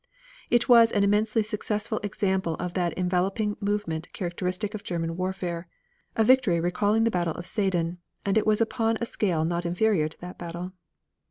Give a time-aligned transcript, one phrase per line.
[0.49, 5.67] It was an immensely successful example of that enveloping movement characteristic of German warfare,
[6.15, 10.07] a victory recalling the battle of Sedan, and it was upon a scale not inferior
[10.09, 10.71] to that battle.